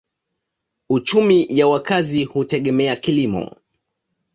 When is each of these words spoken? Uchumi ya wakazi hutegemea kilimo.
Uchumi 0.89 1.45
ya 1.49 1.67
wakazi 1.67 2.23
hutegemea 2.23 2.95
kilimo. 2.95 3.51